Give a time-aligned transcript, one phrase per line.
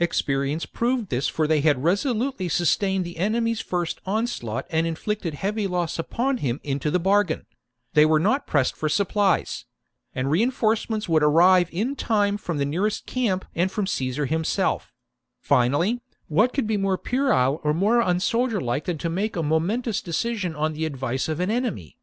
[0.00, 5.66] Experience proved this; for they had resolutely sustained the enemy's first onslaught and inflicted heavy
[5.66, 7.44] loss upon him into the bargain;
[7.92, 9.66] they were not pressed for supplies;
[10.14, 14.90] and reinforcements would arrive in time from the nearest camp and from Caesar himself:
[15.42, 20.56] finally, what could be more puerile or more unsoldierlike than to make a momentous decision
[20.56, 21.98] on the advice of an enemy